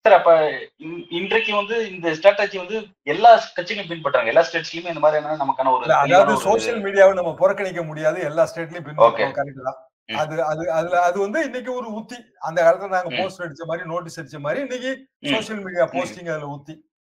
[0.00, 0.40] சார் அப்ப
[0.78, 5.92] இன்- இன்றைக்கு வந்து இந்த ஸ்ட்ராட்டஜி வந்து எல்லா கட்சிகளும் பின்பற்றாங்க எல்லா ஸ்டேட்ஸ்லயுமே இந்த மாதிரியான நமக்கான ஒரு
[5.92, 8.20] அதாவது சோசியல் மீடியாவை நம்ம புறக்கணிக்க முடியாது.
[8.20, 9.87] எல்லா ஸ்டேட்லயும் பின்பற்றோம் கரெக்ட் தான்.
[10.08, 13.18] அது அது அதுல அது வந்து இன்னைக்கு ஒரு உத்தி அந்த காலத்துல நாங்க ம்.
[13.18, 14.92] போஸ்டர் அடிச்ச மாதிரி நோட்டீஸ் அடிச்ச மாதிரி இன்னைக்கு.
[15.32, 16.74] சோசியல் மீடியா போஸ்டிங் அதுல உத்தி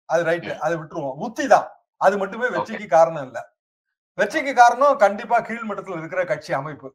[0.10, 1.20] அது ரைட் அதை விட்டுருவோம்.
[1.20, 1.68] உத்தி தான்.
[2.02, 3.40] அது மட்டுமே வெற்றிக்கு காரணம் இல்ல.
[4.18, 6.90] வெற்றிக்கு காரணம் கண்டிப்பா கீழ்மட்டத்துல இருக்கிற கட்சி அமைப்பு.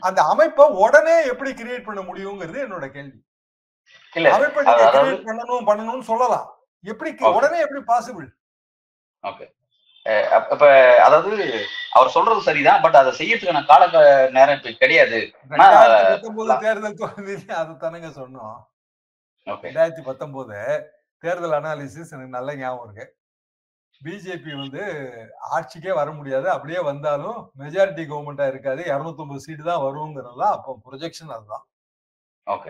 [0.00, 3.18] அந்த அமைப்பை உடனே எப்படி கிரியேட் பண்ண முடியுங்கிறது என்னோட கேள்வி.
[4.32, 6.46] அமைப்பை நீங்க கிரியேட் பண்ணணும் பண்ணணும்னு சொல்லலாம்.
[6.84, 7.10] எப்படி.
[7.32, 8.28] உடனே எப்படி பாசிபிள்
[9.22, 9.46] ஓகே.
[10.36, 10.64] அப்ப
[11.06, 11.34] அதாவது
[11.96, 13.82] அவர் சொல்றது சரிதான் பட் அதை செய்யறதுக்கான கால
[14.36, 15.18] நேரம் இப்ப கிடையாது.
[16.64, 16.98] தேர்தல்
[17.60, 18.56] அதை தானங்க சொன்னோம்.
[19.66, 20.58] ரெண்டாயிரத்தி பத்தொன்பது
[21.24, 23.06] தேர்தல் அனாலிசிஸ் எனக்கு நல்ல ஞாபகம் இருக்கு.
[24.00, 24.82] பிஜேபி வந்து
[25.56, 26.46] ஆட்சிக்கே வர முடியாது.
[26.54, 28.82] அப்படியே வந்தாலும் மெஜாரிட்டி கவர்மெண்டா இருக்காது.
[28.92, 31.64] 250 சீட்டு தான் வருங்கிறது தான் அப்போ ப்ரொஜெக்ஷன் அதுதான்.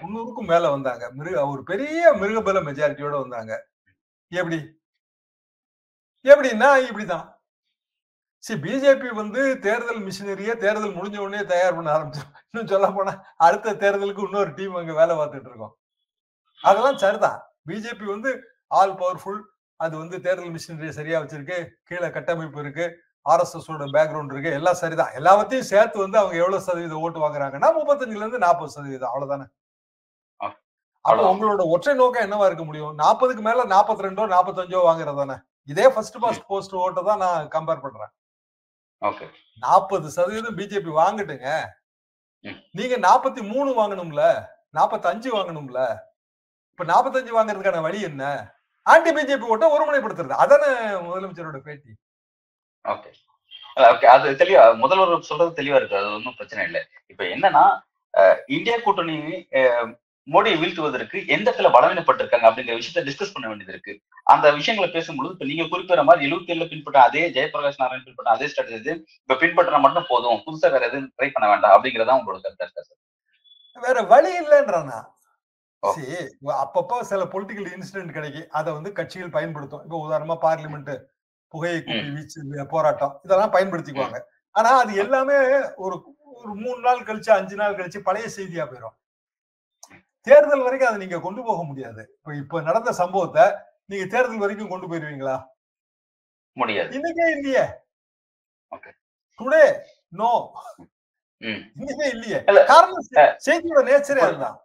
[0.04, 1.04] முன்னூறுக்கும் மேல வந்தாங்க.
[1.18, 3.54] மிருக ஒரு பெரிய மிருகபல மெஜாரிட்டியோட வந்தாங்க.
[4.32, 4.58] எப்படி?
[6.30, 7.26] எப்படின்னா இப்படிதான்.
[8.44, 13.74] சரி பிஜேபி வந்து தேர்தல் மிஷினரியை தேர்தல் முடிஞ்ச உடனே தயார் பண்ண ஆரம்பிச்சோம் இன்னும் சொல்ல போனா அடுத்த
[13.74, 15.74] தேர்தலுக்கு இன்னொரு டீம் அங்க வேலை பார்த்துட்டு இருக்கோம்.
[16.62, 17.38] அதெல்லாம் சரிதான்.
[17.68, 18.30] பிஜேபி வந்து
[18.66, 19.40] ஆல் பவர்ஃபுல்
[19.80, 21.58] அது வந்து தேர்தல் மிஷினரியை சரியா வச்சிருக்கு.
[21.84, 22.86] கீழே கட்டமைப்பு இருக்கு.
[23.26, 24.50] ஆர்எஸ்எஸ் ஓட பேக்ரவுண்ட் இருக்கு.
[24.50, 25.12] எல்லாம் சரிதான்.
[25.14, 29.12] எல்லாத்தையும் சேர்த்து வந்து அவங்க எவ்வளவு சதவீதம் ஓட்டு வாங்குறாங்கன்னா முப்பத்தஞ்சுல இருந்து நாற்பது சதவீதம்.
[29.14, 29.46] அவ்வளவுதானே?
[31.04, 31.34] அப்போ.
[31.34, 32.98] உங்களோட ஒற்றை நோக்கம் என்னவா இருக்க முடியும்?
[32.98, 35.36] நாற்பதுக்கு மேல நாற்பத்தி ரெண்டோ நாற்பத்தஞ்சோ வாங்குறது தானே
[35.72, 38.12] இதே ஃபர்ஸ்ட் பாஸ்ட் போஸ்ட் ஓட்டை தான் நான் கம்பேர் பண்றேன்.
[39.02, 39.26] ஓகே
[39.64, 41.48] நாற்பது சதவீதம் பிஜேபி வாங்கட்டுங்க.
[42.78, 44.22] நீங்க நாற்பத்தி மூணு வாங்கணும்ல
[44.78, 45.80] நாற்பத்தி அஞ்சு வாங்கணும்ல
[46.72, 48.24] இப்ப நாற்பத்தஞ்சு வாங்குறதுக்கான வழி என்ன?
[48.86, 50.34] ஆன்டி பிஜேபி ஓட்ட ஒருமுனைப்படுத்துறது.
[50.42, 50.70] அதானே
[51.06, 51.92] முதலமைச்சரோட பேட்டி.
[54.14, 56.82] அது தெளிவா முதல்வர் சொல்றது தெளிவா இருக்கு அது ஒன்றும் பிரச்சனை இல்லை.
[57.12, 57.64] இப்ப என்னன்னா
[58.56, 59.16] இந்தியா கூட்டணி
[60.28, 63.92] மோடியை வீழ்த்துவதற்கு எந்த இடத்துல பலவீனப்பட்டிருக்காங்க அப்படிங்கிற விஷயத்த டிஸ்கஸ் பண்ண வேண்டியது இருக்கு.
[64.32, 68.46] அந்த விஷயங்களை பேசும்பொழுது இப்ப நீங்க குறிப்பிட்ட மாதிரி எழுபத்தி ஏழுல பின்பற்ற அதே ஜெயபிரகாஷ் நாராயண் பின்பற்ற அதே
[68.52, 70.40] ஸ்ட்ராட்டஜி இப்ப பின்பற்ற மட்டும் போதும்.
[70.46, 73.00] புதுசா வேற எதுவும் ட்ரை பண்ண வேண்டாம் அப்படிங்கறதா உங்களோட கருத்தா இருக்கா சார்?
[73.76, 74.98] வேற வழி இல்லைன்றானா
[76.62, 79.82] அப்பப்போ சில பொலிட்டிக்கல் இன்சிடென்ட் கிடைக்கும் அதை வந்து கட்சிகள் பயன்படுத்தும்.
[79.86, 80.92] இப்போ உதாரணமா பார்லிமெண்ட்
[81.52, 81.78] புகையை
[82.16, 84.18] வீச்சு போராட்டம் இதெல்லாம் பயன்படுத்திக்குவாங்க.
[84.54, 85.36] ஆனா அது எல்லாமே
[85.84, 85.96] ஒரு
[86.38, 88.96] ஒரு மூணு நாள் கழிச்சு அஞ்சு நாள் கழிச்சு பழைய செய்தியா போயிடும்
[90.26, 92.02] தேர்தல் வரைக்கும் அதை நீங்க கொண்டு போக முடியாது.
[92.18, 93.44] இப்ப இப்ப நடந்த சம்பவத்தை
[93.90, 95.36] நீங்க தேர்தல் வரைக்கும் கொண்டு போயிருவீங்களா?
[96.56, 96.90] முடியாது.
[96.98, 97.64] இன்னைக்கே இல்லையே.
[99.38, 99.64] Today
[100.20, 100.30] no.
[101.40, 102.38] இன்னைக்கே இல்லையே.
[102.50, 103.08] இல்ல, காரணம்
[103.46, 104.56] செய்தியோட நேச்சரே அதுதான்.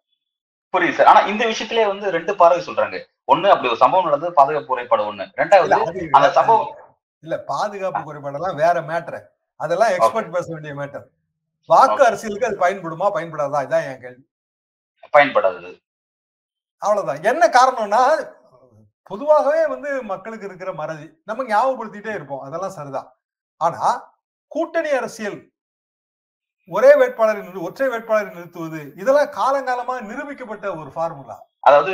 [0.73, 1.09] புரியுது சார்.
[1.11, 2.97] ஆனா இந்த விஷயத்திலே வந்து ரெண்டு பார்வை சொல்றாங்க.
[3.31, 5.25] ஒண்ணு அப்படி ஒரு சம்பவம் நடந்தது பாதுகாப்பு குறைபாடு ஒண்ணு.
[5.39, 5.75] ரெண்டாவது
[6.17, 6.69] அந்த சம்பவம்
[7.23, 7.35] இல்ல.
[7.51, 9.19] பாதுகாப்பு குறைபாடெல்லாம் வேற மேட்டர்
[9.59, 11.05] அதெல்லாம் எக்ஸ்பர்ட் பேச வேண்டிய மேட்டர்
[11.69, 12.01] வாக்கு.
[12.09, 13.07] அரசியலுக்கு அது பயன்படுமா?
[13.17, 13.59] பயன்படாதா?
[13.67, 14.23] இதான் என் கேள்வி.
[15.15, 15.71] பயன்படாதது.
[16.81, 17.23] அவ்வளவுதான்.
[17.23, 18.03] என்ன காரணம்னா
[19.03, 21.07] பொதுவாகவே வந்து மக்களுக்கு இருக்கிற மறதி.
[21.25, 22.41] நம்ம ஞாபகப்படுத்திட்டே இருப்போம்.
[22.41, 23.07] அதெல்லாம் சரிதான்.
[23.57, 23.81] ஆனா
[24.47, 25.49] கூட்டணி அரசியல்
[26.69, 31.93] ஒரே வேட்பாளரை ஒற்றை வேட்பாளரை நிறுத்துவது இதெல்லாம் காலங்காலமா நிரூபிக்கப்பட்ட ஒரு ஃபார்முலா அதாவது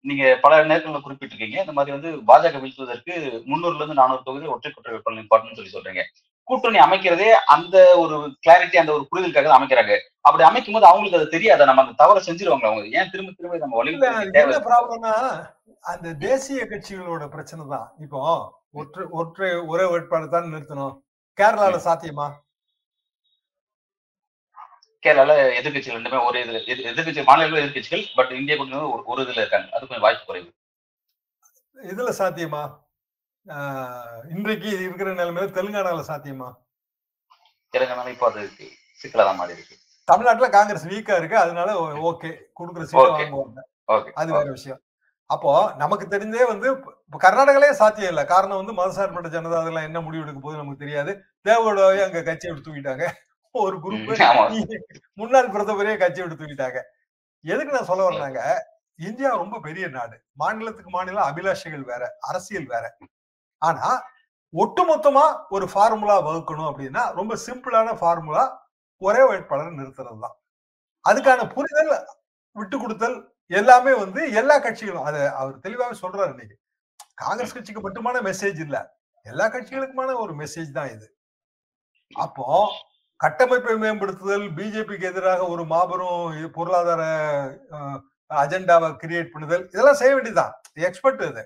[0.00, 1.58] நீங்க பல நேரங்களில் குறிப்பிட்டிருக்கீங்க.
[1.60, 3.14] இந்த மாதிரி வந்து பாஜக வீழ்த்துவதற்கு
[3.50, 6.02] முன்னூறுல இருந்து நானூறு தொகுதி ஒற்றை குற்ற வேட்பாளர் நிப்பாட்டணும்னு சொல்லி சொல்றீங்க.
[6.46, 9.98] கூட்டணி அமைக்கிறதே அந்த ஒரு கிளாரிட்டி அந்த ஒரு புரிதலுக்காக அமைக்கிறாங்க.
[10.20, 11.64] அப்படி அமைக்கும் போது அவங்களுக்கு அது தெரியாத?
[11.64, 12.98] நம்ம அந்த தவறை செஞ்சிருவாங்க அவங்க?
[12.98, 13.76] ஏன் திரும்ப திரும்ப நம்ம
[14.58, 15.44] ப்ராப்ளம்னா
[15.80, 17.92] அந்த தேசிய கட்சிகளோட பிரச்சனை தான்.
[18.00, 21.00] இப்போ ஒற்றை ஒற்றை ஒரே வேட்பாளர் தான் நிறுத்தணும்.
[21.40, 22.32] கேரளால சாத்தியமா?
[25.02, 29.30] கேரளால எதிர்கட்சிகள் ரெண்டுமே ஒரே இதுல எதிர்- எதிர்க்கட்சி மாநில எதிர்கட்சிகள் பட் இந்திய கூட்டணி ஒரு- ஒரு இதுல
[29.30, 29.66] இருக்காங்க.
[29.66, 30.52] அது கொஞ்சம் வாய்ப்பு குறைவு.
[31.82, 32.85] இதுல சாத்தியமா?
[34.34, 36.48] இன்றைக்கு இருக்கிற நிலைமையில தெலுங்கானால சாத்தியமா?
[37.74, 38.42] தெலுங்கானால இப்போ அது
[39.00, 39.74] சிக்கலா தான் மாறி இருக்கு.
[40.08, 41.36] தமிழ்நாட்டுல காங்கிரஸ் வீக்கா இருக்கு.
[41.36, 41.70] அதனால
[42.10, 42.30] ஓகே.
[42.58, 43.14] கொடுக்குற Okay.
[43.14, 43.60] வாங்குவாங்க
[44.20, 44.80] அது வேற விஷயம்.
[45.30, 46.66] அப்போ நமக்கு தெரிஞ்சே வந்து
[47.06, 48.22] இப்ப கர்நாடகாலே சாத்தியம் இல்ல.
[48.24, 51.12] காரணம் வந்து மதசார்பற்ற ஜனதா அதெல்லாம் என்ன முடிவு எடுக்க போகுது நமக்கு தெரியாது.
[51.44, 53.06] தேவகவுடாவே அங்க கட்சி விட்டு தூக்கிட்டாங்க.
[53.54, 54.10] ஒரு குரூப்
[55.14, 56.78] முன்னாள் பிரதமரே கட்சி விட்டு தூக்கிட்டாங்க.
[57.44, 58.40] எதுக்கு நான் சொல்ல வர்றாங்க
[58.98, 60.16] இந்தியா ரொம்ப பெரிய நாடு.
[60.34, 62.84] மாநிலத்துக்கு மாநிலம் அபிலாஷைகள் வேற அரசியல் வேற.
[63.62, 63.88] ஆனா
[64.54, 68.44] ஒட்டுமொத்தமா ஒரு ஃபார்முலா வகுக்கணும் அப்படின்னா ரொம்ப சிம்பிளான ஃபார்முலா
[69.02, 70.36] ஒரே வேட்பாளர் நிறுத்துறது தான்
[71.04, 71.92] அதுக்கான புரிதல்
[72.56, 73.16] விட்டு கொடுத்தல்
[73.50, 76.56] எல்லாமே வந்து எல்லா கட்சிகளும் அதை அவர் தெளிவாக சொல்றாரு இன்னைக்கு.
[77.22, 78.76] காங்கிரஸ் கட்சிக்கு மட்டுமான மெசேஜ் இல்ல.
[79.26, 81.06] எல்லா கட்சிகளுக்குமான ஒரு மெசேஜ் தான் இது.
[82.24, 82.46] அப்போ
[83.20, 86.18] கட்டமைப்பை மேம்படுத்துதல் பிஜேபிக்கு எதிராக ஒரு மாபெரும்
[86.56, 87.02] பொருளாதார
[88.30, 90.52] அஜெண்டாவை கிரியேட் பண்ணுதல் இதெல்லாம் செய்ய வேண்டியதுதான்.
[90.88, 91.44] எக்ஸ்பர்ட் இது.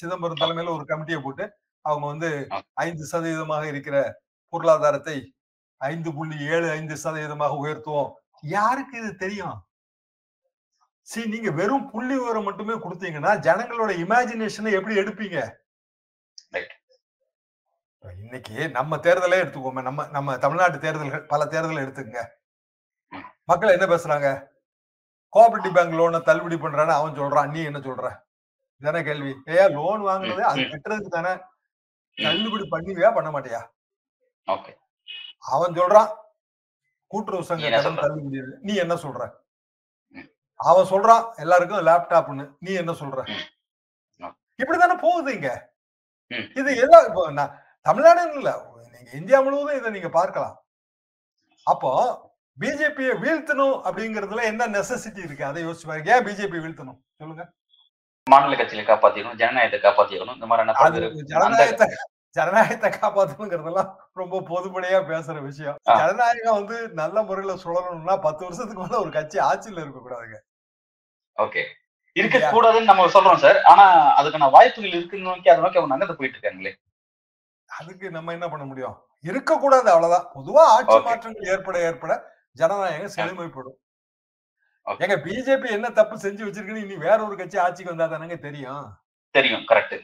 [0.00, 1.44] சிதம்பரம் தலைமையில ஒரு கமிட்டியை போட்டு
[1.84, 2.30] அவங்க வந்து
[2.86, 3.96] ஐந்து சதவீதமாக இருக்கிற
[4.52, 5.16] பொருளாதாரத்தை
[5.80, 8.10] ஐந்து புள்ளி ஏழு ஐந்து சதவீதமாக உயர்த்துவோம்.
[8.56, 9.56] யாருக்கு இது தெரியும்?
[11.10, 15.38] சரி நீங்க வெறும் புள்ளி விவரம் மட்டுமே கொடுத்தீங்கன்னா ஜனங்களோட இமேஜினேஷனை எப்படி எடுப்பீங்க.
[18.24, 22.22] இன்னைக்கு நம்ம தேர்தலே எடுத்துக்கோமே நம்ம நம்ம தமிழ்நாட்டு தேர்தல்கள் பல தேர்தலை எடுத்துக்கங்க
[23.50, 24.28] மக்கள் என்ன பேசுறாங்க?
[25.32, 28.08] கோஆபரேட்டிவ் பேங்க் லோனை தள்ளுபடி பண்றான்னு அவன் சொல்றான் நீ என்ன சொல்ற?
[28.82, 31.32] இதானே கேள்வி ஏயா லோன் வாங்குறது அது கட்டுறதுக்கு தானே
[32.18, 33.60] தள்ளுபடி பண்ணுவியா பண்ண மாட்டியா?
[34.46, 34.72] ஓகே.
[35.54, 36.10] அவன் சொல்றான்
[37.10, 38.00] கூட்டுறவு சங்க கடன்?
[38.02, 38.40] தள்ளுபடி.
[38.68, 39.22] நீ என்ன சொல்ற.
[40.60, 43.20] அவன் சொல்றான் எல்லாருக்கும் லேப்டாப்னு நீ என்ன சொல்ற.
[44.58, 45.50] இப்படித்தானே போகுது இங்க.
[46.60, 47.54] இது எல்லாம் இப்போ நான்
[47.86, 48.50] தமிழ்நாடுன்னு இல்ல.
[48.94, 50.56] நீங்க இந்தியா முழுவதும் இதை நீங்க பார்க்கலாம்.
[51.66, 51.90] அப்போ
[52.58, 55.44] பிஜேபியை வீழ்த்தணும் அப்படிங்கறதுல என்ன நெசசிட்டி இருக்கு?
[55.50, 56.12] அதை யோசிச்சு பாருங்க.
[56.16, 57.00] ஏன் பிஜேபி வீழ்த்தணும்?
[57.20, 57.44] சொல்லுங்க.
[58.32, 61.88] மாநில கட்சியில காப்பாத்திக்கணும் ஜனநாயகத்தை காப்பாத்திக்கணும் இந்த மாதிரி ஜனநாயகத்தை
[62.36, 65.78] ஜனநாயகத்தை காப்பாத்தணுங்கிறதெல்லாம் ரொம்ப பொதுப்படையா பேசுற விஷயம்.
[65.90, 70.38] ஜனநாயகம் வந்து நல்ல முறையில சுழலணும்னா பத்து வருஷத்துக்கு மேல ஒரு கட்சி ஆட்சியில இருக்க கூடாதுங்க.
[71.38, 71.62] ஓகே.
[72.16, 73.58] இருக்க கூடாதுன்னு நம்ம சொல்றோம் சார்.
[73.62, 73.84] ஆனா
[74.20, 76.72] அதுக்கான வாய்ப்புகள் இருக்குன்னு நோக்கி அதை நோக்கி அவங்க நகர்ந்து போயிட்டு இருக்காங்களே.
[77.70, 78.96] அதுக்கு நம்ம என்ன பண்ண முடியும்?
[79.24, 80.26] இருக்கக்கூடாது அவ்வளவுதான்.
[80.34, 80.98] பொதுவா ஆட்சி.
[80.98, 82.12] மாற்றங்கள் ஏற்பட ஏற்பட
[82.60, 83.78] ஜனநாயகம் செழுமைப்படும்.
[84.98, 88.98] ஏங்க பிஜேபி என்ன தப்பு செஞ்சு வச்சிருக்குன்னு இனி வேற ஒரு கட்சி ஆட்சிக்கு வந்தா தானங்க தெரியும்?
[89.30, 89.96] தெரியும் கரெக்ட்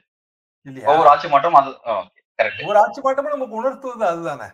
[0.65, 0.89] இல்லையா?
[0.89, 1.71] ஒவ்வொரு ஆட்சி மாற்றம் அது
[2.39, 4.49] கரெக்ட் ஒரு ஆட்சி மாற்றமும் நமக்கு உணர்த்துவது அதுதானே?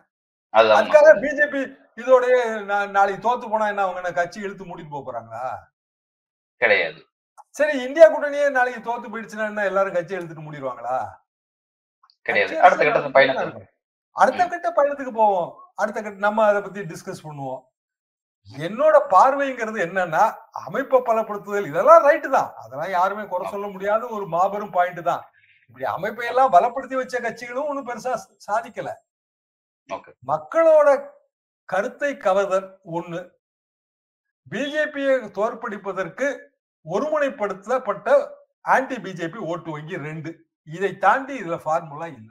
[0.55, 5.59] அதுக்காக பிஜேபி இதோடய நாளைக்கு தோத்து போனா என்ன அவங்க கட்சி இழுத்து மூடிட்டு போறாங்களா?
[6.57, 7.07] கிடையாது.
[7.51, 11.21] சரி இந்தியா கூட்டணியே நாளைக்கு தோத்து போயிடுச்சுன்னா என்ன எல்லாரும் கட்சி எடுத்துட்டு மூடிடுவாங்களா?
[12.23, 12.61] கிடையாது.
[12.61, 13.69] அடுத்த கட்ட இருக்கும்.
[14.11, 15.59] அடுத்த கட்ட பயணத்துக்கு போவோம்.
[15.75, 17.72] அடுத்த கட்ட நம்ம அதை பத்தி டிஸ்கஸ் பண்ணுவோம்.
[18.51, 20.23] என்னோட பார்வைங்கிறது என்னன்னா
[20.67, 21.69] அமைப்பை பலப்படுத்துதல்.
[21.73, 22.51] இதெல்லாம் ரைட்டு தான்.
[22.63, 24.03] அதெல்லாம் யாருமே குறை சொல்ல முடியாத.
[24.17, 25.23] ஒரு மாபெரும் பாயிண்ட் தான்.
[25.67, 28.15] இப்படி அமைப்பை எல்லாம் பலப்படுத்தி வச்ச கட்சிகளும் ஒண்ணும் பெருசா
[28.49, 28.91] சாதிக்கல.
[30.33, 30.89] மக்களோட
[31.69, 33.21] கருத்தை கவர்தல் ஒண்ணு
[34.53, 36.27] பிஜேபியை தோற்கடிப்பதற்கு
[36.87, 38.09] ஒருமுனைப்படுத்தப்பட்ட
[38.75, 40.31] ஆன்டி பிஜேபி ஓட்டு வங்கி ரெண்டு.
[40.77, 42.31] இதை தாண்டி இதுல ஃபார்முலா இல்ல.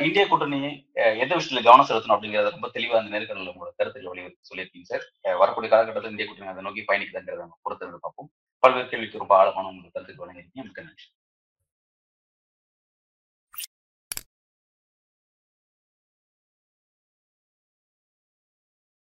[0.00, 0.58] இந்திய கூட்டணி
[0.94, 5.04] எந்த விஷயத்துல கவனம் செலுத்தணும் அப்படிங்கறத ரொம்ப தெளிவா அந்த நேர்காணல உங்களோட கருத்துக்களை வலியுறுத்தி சொல்லியிருக்கீங்க சார்.
[5.38, 8.30] வரக்கூடிய காலகட்டத்தில் இந்திய கூட்டணி அதை நோக்கி பயணிக்குதுங்கிறத நம்ம பொறுத்திருந்து பார்ப்போம்.
[8.62, 10.64] பல்வேறு கேள்விக்கு ரொம்ப ஆழமான உங்களுக்கு கருத்துக்கள் வழங்கியிருக்கீங்க.
[10.68, 11.06] மிக்க நன்றி.